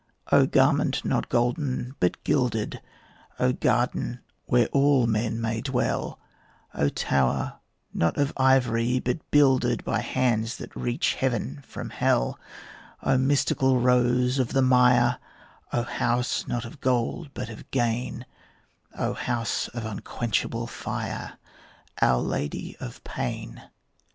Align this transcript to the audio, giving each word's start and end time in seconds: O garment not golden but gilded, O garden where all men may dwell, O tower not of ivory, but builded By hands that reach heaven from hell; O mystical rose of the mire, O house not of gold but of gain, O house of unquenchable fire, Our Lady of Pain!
O 0.31 0.47
garment 0.47 1.05
not 1.05 1.29
golden 1.29 1.93
but 1.99 2.23
gilded, 2.23 2.81
O 3.37 3.53
garden 3.53 4.19
where 4.47 4.65
all 4.69 5.05
men 5.05 5.39
may 5.39 5.61
dwell, 5.61 6.17
O 6.73 6.89
tower 6.89 7.59
not 7.93 8.17
of 8.17 8.33
ivory, 8.35 8.97
but 8.99 9.19
builded 9.29 9.83
By 9.85 9.99
hands 9.99 10.57
that 10.57 10.75
reach 10.75 11.13
heaven 11.13 11.61
from 11.67 11.91
hell; 11.91 12.39
O 13.03 13.15
mystical 13.19 13.79
rose 13.79 14.39
of 14.39 14.53
the 14.53 14.63
mire, 14.63 15.19
O 15.71 15.83
house 15.83 16.47
not 16.47 16.65
of 16.65 16.81
gold 16.81 17.29
but 17.35 17.49
of 17.51 17.69
gain, 17.69 18.25
O 18.97 19.13
house 19.13 19.67
of 19.67 19.85
unquenchable 19.85 20.65
fire, 20.65 21.37
Our 22.01 22.17
Lady 22.17 22.75
of 22.79 23.03
Pain! 23.03 23.69